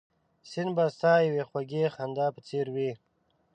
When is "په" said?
2.35-2.39